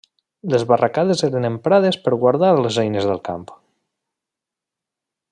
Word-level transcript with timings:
Les 0.51 0.63
barraques 0.69 1.19
eren 1.27 1.43
emprades 1.49 1.99
per 2.07 2.13
guardar 2.23 2.49
les 2.63 2.79
eines 2.87 3.09
del 3.09 3.21
camp. 3.29 3.47